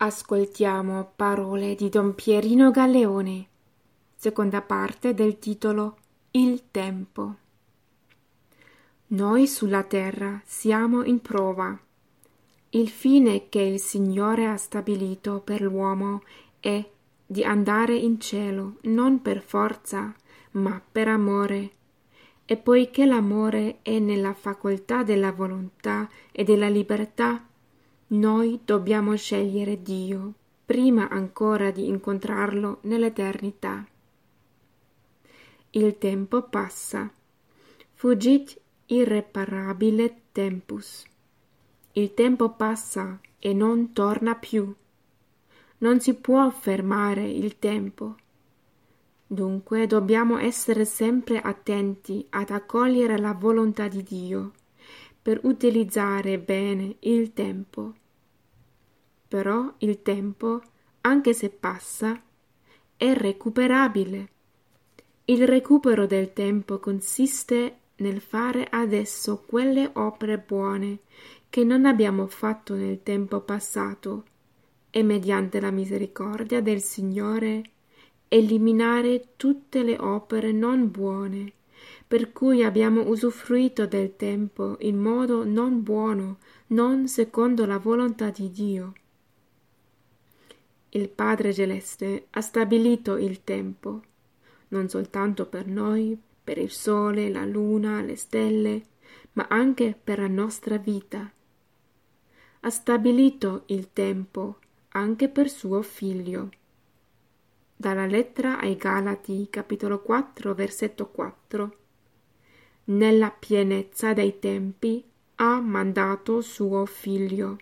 Ascoltiamo 0.00 1.10
parole 1.16 1.74
di 1.74 1.88
Don 1.88 2.14
Pierino 2.14 2.70
Galleone, 2.70 3.46
seconda 4.14 4.62
parte 4.62 5.12
del 5.12 5.40
titolo 5.40 5.96
Il 6.30 6.70
tempo. 6.70 7.34
Noi 9.08 9.48
sulla 9.48 9.82
terra 9.82 10.40
siamo 10.44 11.02
in 11.02 11.20
prova. 11.20 11.76
Il 12.70 12.88
fine 12.88 13.48
che 13.48 13.58
il 13.58 13.80
Signore 13.80 14.46
ha 14.46 14.56
stabilito 14.56 15.40
per 15.40 15.62
l'uomo 15.62 16.22
è 16.60 16.88
di 17.26 17.42
andare 17.42 17.96
in 17.96 18.20
cielo 18.20 18.76
non 18.82 19.20
per 19.20 19.42
forza, 19.42 20.14
ma 20.52 20.80
per 20.92 21.08
amore. 21.08 21.70
E 22.44 22.56
poiché 22.56 23.04
l'amore 23.04 23.80
è 23.82 23.98
nella 23.98 24.32
facoltà 24.32 25.02
della 25.02 25.32
volontà 25.32 26.08
e 26.30 26.44
della 26.44 26.68
libertà, 26.68 27.47
noi 28.10 28.60
dobbiamo 28.64 29.14
scegliere 29.16 29.82
Dio 29.82 30.32
prima 30.64 31.10
ancora 31.10 31.70
di 31.70 31.88
incontrarlo 31.88 32.78
nell'eternità. 32.82 33.86
Il 35.70 35.98
tempo 35.98 36.42
passa. 36.42 37.12
Fugit 37.92 38.58
irreparabile 38.86 40.22
tempus. 40.32 41.04
Il 41.92 42.14
tempo 42.14 42.50
passa 42.52 43.20
e 43.38 43.52
non 43.52 43.92
torna 43.92 44.34
più. 44.34 44.74
Non 45.78 46.00
si 46.00 46.14
può 46.14 46.48
fermare 46.48 47.28
il 47.28 47.58
tempo. 47.58 48.16
Dunque 49.26 49.86
dobbiamo 49.86 50.38
essere 50.38 50.86
sempre 50.86 51.42
attenti 51.42 52.24
ad 52.30 52.48
accogliere 52.48 53.18
la 53.18 53.34
volontà 53.34 53.86
di 53.86 54.02
Dio 54.02 54.52
per 55.20 55.40
utilizzare 55.42 56.38
bene 56.38 56.96
il 57.00 57.32
tempo. 57.32 57.94
Però 59.28 59.74
il 59.78 60.02
tempo, 60.02 60.62
anche 61.02 61.34
se 61.34 61.50
passa, 61.50 62.20
è 62.96 63.12
recuperabile. 63.12 64.28
Il 65.26 65.46
recupero 65.46 66.06
del 66.06 66.32
tempo 66.32 66.78
consiste 66.78 67.76
nel 67.96 68.20
fare 68.20 68.66
adesso 68.70 69.44
quelle 69.46 69.90
opere 69.94 70.38
buone 70.38 71.00
che 71.50 71.64
non 71.64 71.84
abbiamo 71.84 72.26
fatto 72.26 72.74
nel 72.74 73.02
tempo 73.02 73.40
passato 73.40 74.24
e 74.90 75.02
mediante 75.02 75.60
la 75.60 75.70
misericordia 75.70 76.60
del 76.62 76.80
Signore 76.80 77.62
eliminare 78.28 79.34
tutte 79.36 79.82
le 79.82 79.96
opere 79.98 80.52
non 80.52 80.90
buone 80.90 81.52
per 82.08 82.32
cui 82.32 82.64
abbiamo 82.64 83.06
usufruito 83.06 83.86
del 83.86 84.16
tempo 84.16 84.78
in 84.80 84.98
modo 84.98 85.44
non 85.44 85.82
buono, 85.82 86.38
non 86.68 87.06
secondo 87.06 87.66
la 87.66 87.76
volontà 87.76 88.30
di 88.30 88.50
Dio. 88.50 88.92
Il 90.88 91.10
Padre 91.10 91.52
Celeste 91.52 92.28
ha 92.30 92.40
stabilito 92.40 93.18
il 93.18 93.44
tempo, 93.44 94.00
non 94.68 94.88
soltanto 94.88 95.44
per 95.44 95.66
noi, 95.66 96.18
per 96.42 96.56
il 96.56 96.70
Sole, 96.70 97.28
la 97.28 97.44
Luna, 97.44 98.00
le 98.00 98.16
stelle, 98.16 98.82
ma 99.32 99.46
anche 99.50 99.94
per 100.02 100.18
la 100.18 100.28
nostra 100.28 100.78
vita. 100.78 101.30
Ha 102.60 102.70
stabilito 102.70 103.64
il 103.66 103.92
tempo 103.92 104.60
anche 104.92 105.28
per 105.28 105.50
suo 105.50 105.82
Figlio. 105.82 106.48
Dalla 107.76 108.06
lettera 108.06 108.58
ai 108.58 108.76
Galati, 108.76 109.48
capitolo 109.50 110.00
4, 110.00 110.54
versetto 110.54 111.08
4 111.08 111.76
nella 112.88 113.30
pienezza 113.30 114.12
dei 114.12 114.38
tempi, 114.38 115.04
ha 115.36 115.60
mandato 115.60 116.40
suo 116.40 116.86
figlio. 116.86 117.58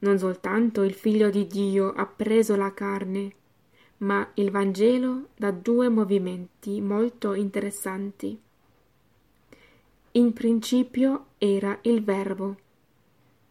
Non 0.00 0.18
soltanto 0.18 0.82
il 0.82 0.94
figlio 0.94 1.30
di 1.30 1.46
Dio 1.46 1.92
ha 1.92 2.06
preso 2.06 2.56
la 2.56 2.74
carne, 2.74 3.34
ma 3.98 4.28
il 4.34 4.50
Vangelo 4.50 5.28
dà 5.36 5.50
due 5.50 5.88
movimenti 5.88 6.80
molto 6.80 7.34
interessanti. 7.34 8.38
In 10.12 10.32
principio 10.32 11.26
era 11.38 11.78
il 11.82 12.02
Verbo. 12.02 12.56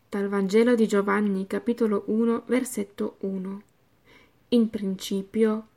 Dal 0.10 0.28
Vangelo 0.28 0.76
di 0.76 0.88
Giovanni 0.88 1.48
capitolo 1.48 2.04
1 2.08 2.44
versetto 2.46 3.16
1. 3.20 3.62
In 4.50 4.70
principio, 4.70 5.68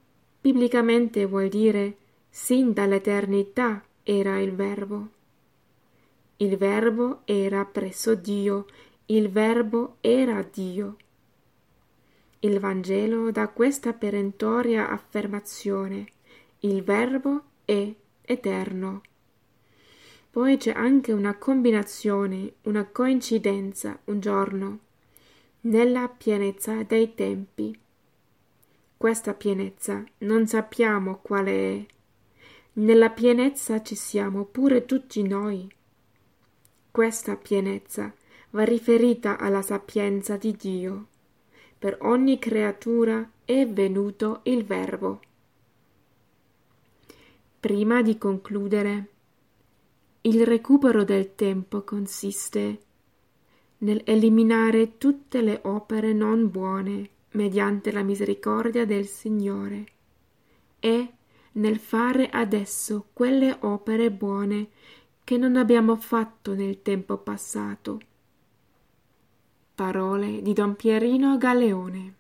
biblicamente 0.41 1.25
vuol 1.25 1.49
dire 1.49 1.97
sin 2.29 2.73
dall'eternità 2.73 3.84
era 4.05 4.39
il 4.39 4.55
Verbo. 4.55 5.09
Il 6.37 6.57
Verbo 6.57 7.23
era 7.25 7.65
presso 7.65 8.15
Dio, 8.15 8.67
il 9.07 9.31
Verbo 9.31 9.97
era 10.01 10.43
Dio. 10.43 10.97
Il 12.41 12.61
Vangelo 12.61 13.31
dà 13.31 13.49
questa 13.49 13.95
perentoria 13.95 14.91
affermazione. 14.91 16.07
Il 16.61 16.83
Verbo 16.83 17.45
è 17.65 17.91
eterno. 18.21 19.01
Poi 20.31 20.59
c'è 20.59 20.73
anche 20.73 21.13
una 21.13 21.37
combinazione, 21.39 22.55
una 22.63 22.85
coincidenza, 22.85 23.99
un 24.05 24.21
giorno, 24.21 24.79
nella 25.63 26.09
pienezza 26.09 26.83
dei 26.83 27.15
tempi. 27.15 27.79
Questa 28.99 29.33
pienezza 29.33 30.05
non 30.19 30.47
sappiamo 30.47 31.21
quale 31.23 31.77
è, 31.77 31.87
nella 32.75 33.11
pienezza 33.11 33.83
ci 33.83 33.95
siamo 33.95 34.45
pure 34.45 34.85
tutti 34.85 35.23
noi. 35.23 35.69
Questa 36.91 37.37
pienezza 37.37 38.13
va 38.51 38.65
riferita 38.65 39.39
alla 39.39 39.63
sapienza 39.63 40.37
di 40.37 40.57
Dio. 40.57 41.07
Per 41.79 41.99
ogni 42.03 42.39
creatura 42.39 43.29
è 43.45 43.67
venuto 43.67 44.41
il 44.45 44.65
Verbo. 44.65 45.21
Prima 47.61 48.03
di 48.03 48.19
concludere, 48.19 49.09
il 50.23 50.45
recupero 50.45 51.05
del 51.05 51.35
tempo 51.35 51.83
consiste 51.83 52.79
nell'eliminare 53.79 54.99
tutte 54.99 55.43
le 55.43 55.61
opere 55.63 56.13
non 56.13 56.51
buone 56.51 57.09
mediante 57.33 57.93
la 57.93 58.03
misericordia 58.03 58.85
del 58.85 59.07
Signore 59.07 59.87
e 60.81 61.13
nel 61.55 61.79
fare 61.79 62.29
adesso 62.31 63.09
quelle 63.13 63.57
opere 63.61 64.11
buone 64.11 64.69
che 65.23 65.37
non 65.37 65.57
abbiamo 65.57 65.97
fatto 65.97 66.55
nel 66.55 66.83
tempo 66.83 67.19
passato. 67.19 68.01
Parole 69.75 70.43
di 70.43 70.53
Don 70.53 70.77
Pierino 70.77 71.37
Galeone 71.39 72.15